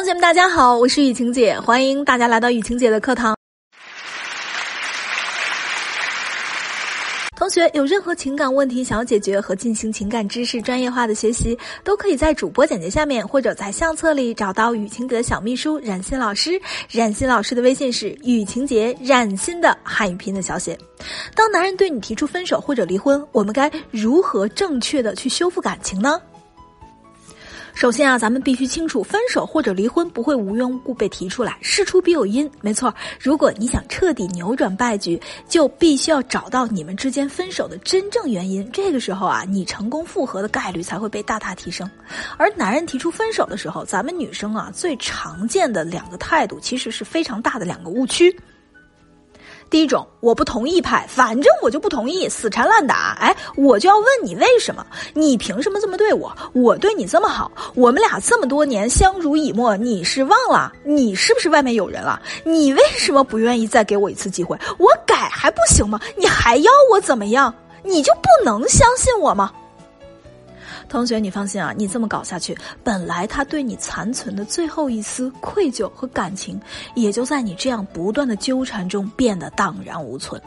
[0.00, 3.36] 同学们，大家好，我是雨晴姐，欢迎大家来到雨晴姐的课堂。
[7.36, 16.58] 同学有任何情感问题想要解决和进行情感知识专业化的学习，都可以在主播简介下面或者在相册里找到雨晴姐的小秘书冉欣老师。
[16.90, 20.78] 冉欣老师的微信是雨晴姐冉欣的汉语拼音的小写。
[21.34, 26.18] 当男人对你提出分手或者离婚，我们该如何正确的去修复感情呢？
[27.80, 32.50] 首先啊，咱们必须清楚，分手或者离婚不会无缘无故被提出来，事出必有因。
[32.60, 35.18] 没错，如果你想彻底扭转败局，
[35.48, 38.70] 就必须要找到你们之间分手的真正原因。
[38.70, 41.90] 这个时候啊，你成功复合的概率才会被大大提升。
[42.36, 48.38] 而男人提出分手的时候，咱们女生啊最常见的两个态度，其实是非常大的两个误区。
[49.70, 53.16] 第一种，我不同意派，反正我就不同意，死缠烂打。
[53.20, 54.84] 哎，我就要问你为什么？
[55.14, 56.36] 你凭什么这么对我？
[56.52, 60.72] 我对你这么好，我们俩这么多年相濡以沫，你是忘了？
[60.84, 62.20] 你是不是外面有人了？
[62.42, 64.58] 你为什么不愿意再给我一次机会？
[64.76, 66.00] 我改还不行吗？
[66.16, 67.54] 你还要我怎么样？
[67.84, 69.52] 你就不能相信我吗？
[70.90, 76.60] 同学，你放心啊，你这么搞下去，本来他对你残存的最后一丝愧疚和感情，
[76.96, 80.42] 也就在你这样不断的纠缠中变得荡然无存。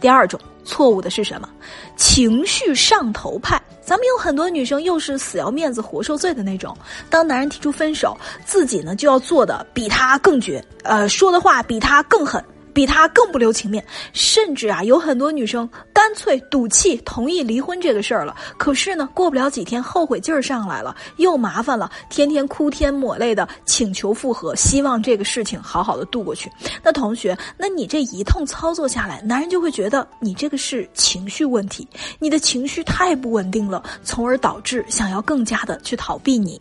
[0.00, 1.48] 第二种错误的是什么？
[1.94, 3.60] 情绪上头派。
[3.84, 6.74] 咱们有很多女生又是死要面子活受罪的那种，
[7.10, 12.42] 当男人提出分手，自己呢就要做的比他更绝，呃，说的话比他更狠。
[12.72, 18.34] 比他更不留情面，甚至啊，有很多女生干脆赌气同意离婚这个事儿了。
[18.56, 26.50] 可是呢，过不了几天，后悔劲儿上来了，又麻烦了，天天哭天抹泪的请求复合，希望这个事情好好的度过去。
[26.82, 31.86] 那同学，那你这一通操作下来，男人就会觉得你这个是情绪问题，
[32.18, 36.60] 你的情绪太不稳定了，从而导致想要更加的去逃避你。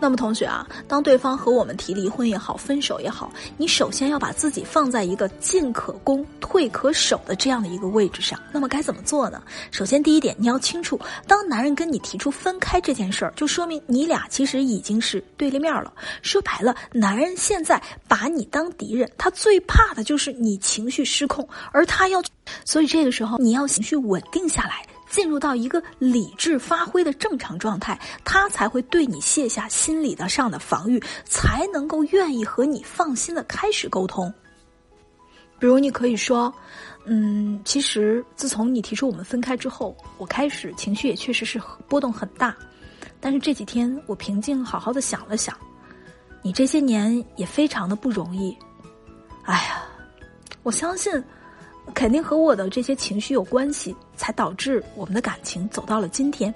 [0.00, 8.38] 那么，同学啊，当对方和我们提离婚也好，分手也好，你首先要把自己放在一个进可攻、退可守的这样的一个位置上。
[8.52, 9.42] 那么该怎么做呢？
[9.70, 15.92] 首先，第一点，你要清楚，当男人跟你提出分开这件事儿，就说明你俩其实已经是对立面了。
[16.22, 22.22] 说白了，男人现在把你当敌人，他最怕的就是你情绪失控，而他要，
[22.64, 24.84] 所以这个时候你要情绪稳定下来。
[25.08, 34.32] 进入到一个理智发挥的正常状态，他才会对你卸下心理的上的防御，才能够愿意和你放心的开始沟通。
[35.58, 36.52] 比如，你可以说
[37.04, 42.54] ：“嗯，其实自从你提出我们分开之后，我开始情绪也确实是波动很大。
[43.20, 45.56] 但是这几天我平静好好的想了想，
[46.42, 48.56] 你这些年也非常的不容易。
[49.44, 49.82] 哎呀，
[50.62, 51.12] 我相信。”
[51.94, 56.54] 肯定和我的这些情绪有关系，才导致我们的感情走到了今天。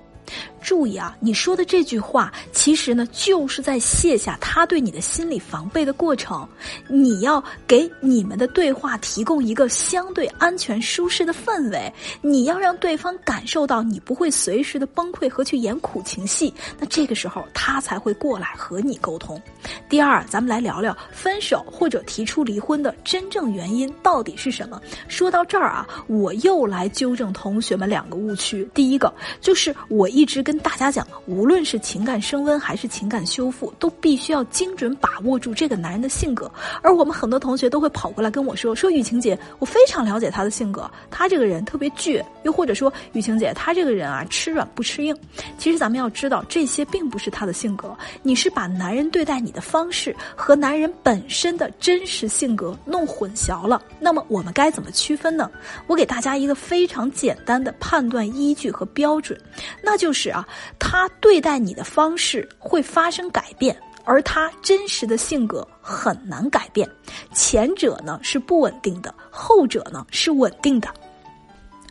[0.61, 6.49] 注意啊，你说的这句话，其实呢，就是在卸下他对你的心理防备的过程。
[6.87, 11.93] 你要给你们的对话提供一个相对安全、舒适的氛围。
[12.21, 16.55] 你要让对方感受到你不会随时的崩溃和去演苦情戏。
[16.79, 19.41] 那这个时候，他才会过来和你沟通。
[19.89, 24.81] 第二，咱们来聊聊分手或者提出离婚的真正原因到底是什么。
[25.09, 28.67] 说到这儿啊，我又来纠正同学们两个误区。
[28.73, 30.63] 第一个就是我一直跟。
[30.63, 36.49] 大家讲，无论是情感升温还是情感修复，都必须要精准把握住这个男人的性格。
[36.83, 45.17] 而我们很多同学都会跑过来跟我说：“说雨晴姐，我非常了解他的性格，他这个人特别倔。”又或者说：“雨晴姐，他这个人啊，吃软不吃硬。”
[45.59, 53.83] 其实咱们要知道，这些并不是他的性格，你是把男人对待你的方式和男人本身的真实性格弄混淆了。
[53.99, 55.51] 那么我们该怎么区分呢？
[55.89, 59.39] 我给大家一个非常简单的判断依据和标准，
[59.83, 60.45] 那就就是啊。
[60.81, 66.89] 他对待你的方式会发生改变，而他真实的性格很难改变。
[67.33, 70.93] 前者呢是不稳定的，后者呢是稳定的。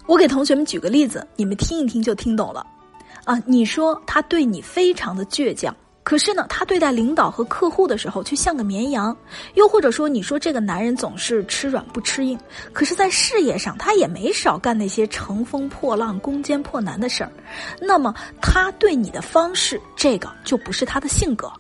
[0.08, 2.68] 我给同学们举个例子，你们听一听就听懂了。
[3.24, 5.74] 啊，你说他对你非常的倔强。
[6.04, 9.16] 可是呢，他对待领导和客户的时候却像个绵羊，
[9.54, 12.38] 又或者说，你说这个男人总是吃软不吃硬，
[12.74, 17.32] 可是，在事业上他也没少干那些乘风破浪、攻坚破难的事儿。
[17.80, 21.52] 那么，他对你的方式，这个就不是他的性格，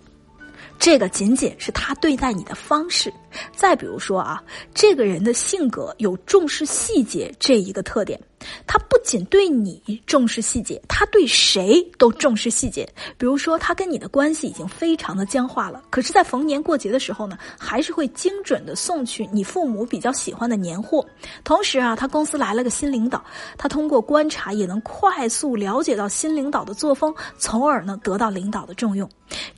[0.79, 3.13] 这个仅仅是他对待你的方式。
[3.55, 4.41] 再比如说啊，
[4.73, 8.19] 这个人的性格有重视细节这一个特点。
[8.65, 12.89] 他不仅对你重视细节，他对谁都重视细节。
[13.15, 21.05] 比如说，他跟你的关系已经非常的僵化了，可是，在逢年过节的时候呢，还是会精准的送去你父母比较喜欢的年货。
[21.43, 23.23] 同时啊，他公司来了个新领导，
[23.59, 29.07] 他通过观察也能快速了解到新领导的作风，从而呢得到领导的重用。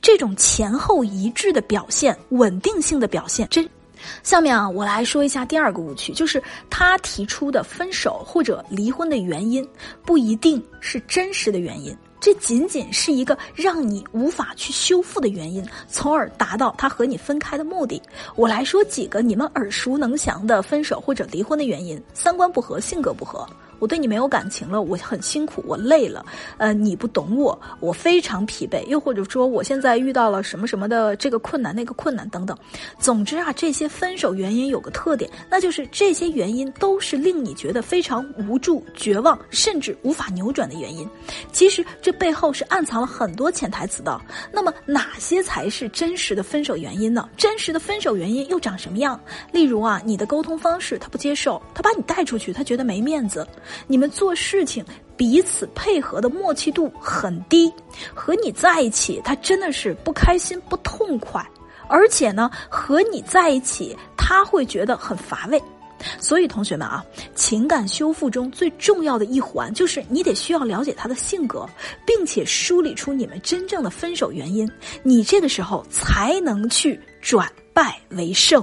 [0.02, 3.66] 这种前后一致的表现，稳定性的表现，真。
[4.22, 9.66] 下面啊，我来说一下第二个误区，就是他提出的分手或者离婚的原因
[10.04, 18.00] 不一定是真实的原因，这仅仅是一个让你无法去修复的原因，从而达到他和你分开的目的。
[18.34, 23.46] 我来说几个你们耳熟能详的分手或者离婚的原因：三观不合，性格不合。
[23.78, 26.24] 我对你没有感情了，我很辛苦，我累了，
[26.58, 32.56] 呃，你不懂我，我非常疲惫，又或者说我现在遇到了什么什么的这个困难那个困难等等，
[32.98, 41.08] 总之啊，这些分手原因有个特点，那就是这些原因都是令你觉得非常无助、绝望，甚至无法扭转的原因。
[41.52, 44.20] 其实这背后是暗藏了很多潜台词的。
[44.52, 47.28] 那么哪些才是真实的分手原因呢？
[47.36, 49.20] 真实的分手原因又长什么样？
[49.52, 53.46] 例如啊，你的沟通方式他不接受，他把你带出去，他觉得没面子。
[53.86, 54.84] 你们做事情
[55.16, 57.72] 彼此配合的默契度很低，
[58.14, 61.44] 和你在一起他真的是不开心不痛快，
[61.88, 65.62] 而且呢和你在一起他会觉得很乏味。
[66.20, 67.02] 所以同学们啊，
[67.34, 71.66] 情感修复中最重要的一环就是你得需要了解他的性格，
[72.04, 74.70] 并且梳理出你们真正的分手原因，
[75.02, 78.62] 你这个时候才能去转败为胜。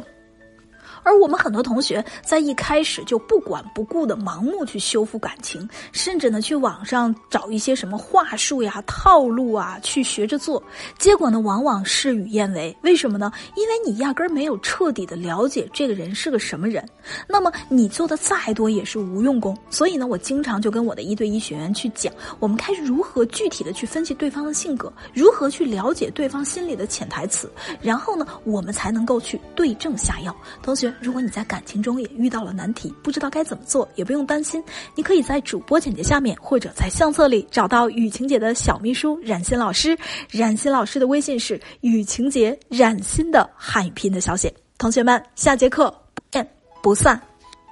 [1.03, 10.61] 而我们很多同学在一开始就不管不顾的盲目去修复感情，甚至呢去网上找一些什么话术呀、套路啊去学着做，
[10.97, 12.75] 结果呢往往事与愿违。
[12.81, 13.31] 为什么呢？
[13.55, 16.87] 因为你压根儿没有彻底的了解这个人是个什么人，
[17.27, 19.57] 那么你做的再多也是无用功。
[19.69, 27.51] 所以呢，我经常就跟我的一对一学员去讲，我们该如何具体的去分析对方的性格，如何去了解对方心里的潜台词，
[27.81, 30.35] 然后呢，我们才能够去对症下药。
[30.61, 30.90] 同学。
[30.99, 34.63] 如果你在感情中也遇到了难题，不知道该怎么做，也不用担心，
[34.95, 39.97] 你可以在主播简介下面或者在相册里找到雨晴姐的小秘书冉欣老师。
[40.29, 44.53] 冉欣老师的微信是雨晴姐冉欣的汉语拼音的小写。
[44.77, 46.47] 同学们，下节课不见
[46.81, 47.30] 不散。